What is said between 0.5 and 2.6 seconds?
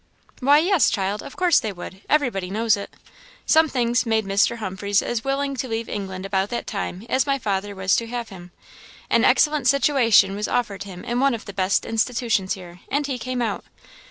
yes, child! of course they would; everybody